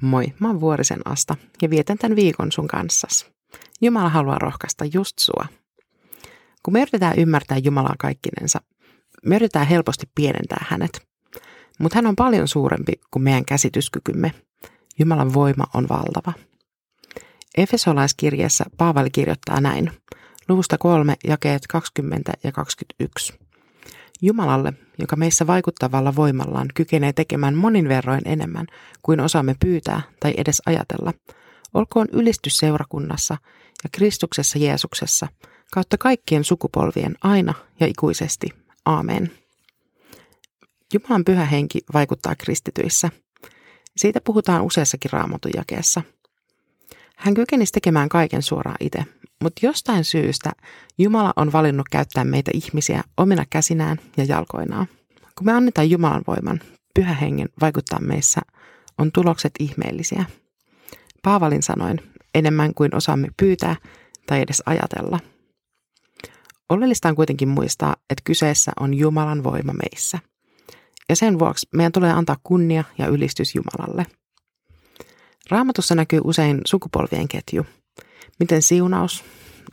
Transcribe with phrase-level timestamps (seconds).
[0.00, 3.26] Moi, mä oon Vuorisen Asta ja vietän tämän viikon sun kanssas.
[3.80, 5.46] Jumala haluaa rohkaista just sua.
[6.62, 8.60] Kun me yritetään ymmärtää Jumalaa kaikkinensa,
[9.26, 11.08] me yritetään helposti pienentää hänet.
[11.78, 14.32] Mutta hän on paljon suurempi kuin meidän käsityskykymme.
[14.98, 16.32] Jumalan voima on valtava.
[17.56, 19.90] Efesolaiskirjeessä Paavali kirjoittaa näin,
[20.48, 23.47] luvusta 3, jakeet 20 ja 21.
[24.22, 28.66] Jumalalle, joka meissä vaikuttavalla voimallaan kykenee tekemään monin verroin enemmän
[29.02, 31.12] kuin osaamme pyytää tai edes ajatella,
[31.74, 33.36] olkoon ylistys seurakunnassa
[33.84, 35.28] ja Kristuksessa Jeesuksessa
[35.72, 38.46] kautta kaikkien sukupolvien aina ja ikuisesti.
[38.84, 39.30] Aamen.
[40.94, 43.10] Jumalan pyhä henki vaikuttaa kristityissä.
[43.96, 46.02] Siitä puhutaan useassakin raamatun jakeessa.
[47.16, 49.04] Hän kykenisi tekemään kaiken suoraan itse,
[49.42, 50.52] mutta jostain syystä
[50.98, 54.86] Jumala on valinnut käyttää meitä ihmisiä omina käsinään ja jalkoinaan.
[55.38, 56.60] Kun me annetaan Jumalan voiman,
[56.94, 58.40] pyhä hengen vaikuttaa meissä,
[58.98, 60.24] on tulokset ihmeellisiä.
[61.22, 62.00] Paavalin sanoin,
[62.34, 63.76] enemmän kuin osaamme pyytää
[64.26, 65.20] tai edes ajatella.
[66.68, 70.18] Oleellista on kuitenkin muistaa, että kyseessä on Jumalan voima meissä.
[71.08, 74.06] Ja sen vuoksi meidän tulee antaa kunnia ja ylistys Jumalalle.
[75.50, 77.66] Raamatussa näkyy usein sukupolvien ketju–
[78.38, 79.24] miten siunaus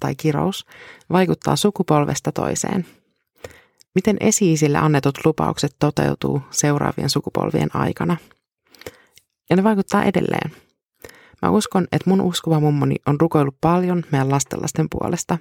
[0.00, 0.66] tai kirous
[1.12, 2.86] vaikuttaa sukupolvesta toiseen.
[3.94, 8.16] Miten esiisille annetut lupaukset toteutuu seuraavien sukupolvien aikana.
[9.50, 10.52] Ja ne vaikuttaa edelleen.
[11.42, 15.38] Mä uskon, että mun uskova mummoni on rukoillut paljon meidän lastenlasten puolesta.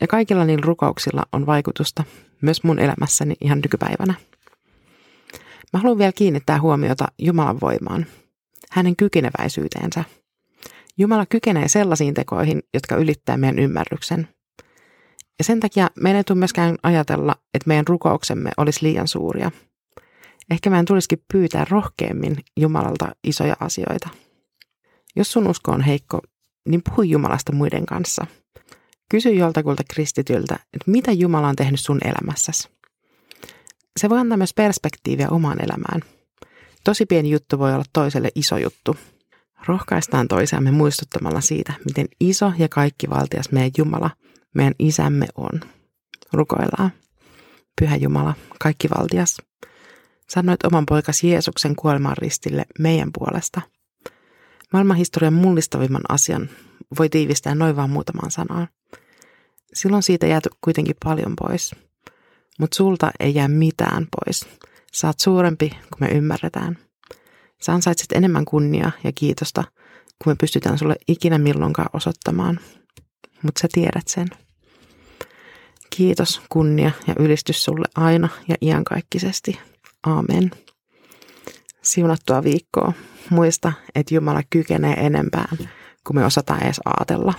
[0.00, 2.04] Ja kaikilla niillä rukouksilla on vaikutusta
[2.40, 4.14] myös mun elämässäni ihan nykypäivänä.
[5.72, 8.06] Mä haluan vielä kiinnittää huomiota Jumalan voimaan,
[8.70, 10.04] hänen kykeneväisyyteensä–
[11.00, 14.28] Jumala kykenee sellaisiin tekoihin, jotka ylittää meidän ymmärryksen.
[15.38, 19.50] Ja sen takia meidän ei tule myöskään ajatella, että meidän rukouksemme olisi liian suuria.
[20.50, 24.08] Ehkä meidän tulisikin pyytää rohkeammin Jumalalta isoja asioita.
[25.16, 26.20] Jos sun usko on heikko,
[26.68, 28.26] niin puhu Jumalasta muiden kanssa.
[29.10, 32.68] Kysy joltakulta kristityltä, että mitä Jumala on tehnyt sun elämässäsi.
[34.00, 36.00] Se voi antaa myös perspektiiviä omaan elämään.
[36.84, 38.96] Tosi pieni juttu voi olla toiselle iso juttu–
[39.66, 44.10] Rohkaistaan toisiamme muistuttamalla siitä, miten iso ja kaikki valtias meidän Jumala,
[44.54, 45.60] meidän isämme on.
[46.32, 46.90] Rukoillaan.
[47.80, 49.36] Pyhä Jumala, kaikki valtias,
[50.28, 53.60] sanoit oman poikas Jeesuksen kuolemaan ristille meidän puolesta.
[54.72, 56.50] Maailmanhistorian mullistavimman asian
[56.98, 58.68] voi tiivistää noin vaan muutamaan sanaan.
[59.74, 61.74] Silloin siitä jää kuitenkin paljon pois.
[62.58, 64.48] Mutta sulta ei jää mitään pois.
[64.92, 66.78] Saat suurempi kuin me ymmärretään–
[67.62, 69.64] Sä ansaitset enemmän kunnia ja kiitosta,
[70.24, 72.60] kuin me pystytään sulle ikinä milloinkaan osoittamaan.
[73.42, 74.28] Mutta sä tiedät sen.
[75.96, 79.58] Kiitos, kunnia ja ylistys sulle aina ja iankaikkisesti.
[80.06, 80.50] Aamen.
[81.82, 82.92] Siunattua viikkoa.
[83.30, 85.58] Muista, että Jumala kykenee enempään,
[86.06, 87.34] kuin me osataan edes ajatella.